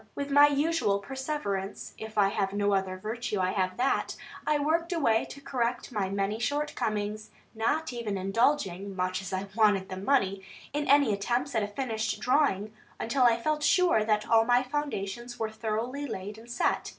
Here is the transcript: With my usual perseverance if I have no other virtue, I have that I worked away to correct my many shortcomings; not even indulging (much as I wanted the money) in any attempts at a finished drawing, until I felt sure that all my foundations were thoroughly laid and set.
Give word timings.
With 0.15 0.31
my 0.31 0.47
usual 0.47 0.97
perseverance 0.97 1.93
if 1.95 2.17
I 2.17 2.29
have 2.29 2.53
no 2.53 2.73
other 2.73 2.97
virtue, 2.97 3.39
I 3.39 3.51
have 3.51 3.77
that 3.77 4.15
I 4.47 4.57
worked 4.57 4.91
away 4.91 5.25
to 5.25 5.39
correct 5.41 5.91
my 5.91 6.09
many 6.09 6.39
shortcomings; 6.39 7.29
not 7.53 7.93
even 7.93 8.17
indulging 8.17 8.95
(much 8.95 9.21
as 9.21 9.31
I 9.31 9.45
wanted 9.55 9.89
the 9.89 9.97
money) 9.97 10.43
in 10.73 10.87
any 10.87 11.13
attempts 11.13 11.53
at 11.53 11.61
a 11.61 11.67
finished 11.67 12.19
drawing, 12.19 12.73
until 12.99 13.25
I 13.25 13.39
felt 13.39 13.61
sure 13.61 14.03
that 14.03 14.27
all 14.27 14.43
my 14.43 14.63
foundations 14.63 15.37
were 15.37 15.51
thoroughly 15.51 16.07
laid 16.07 16.39
and 16.39 16.49
set. 16.49 16.89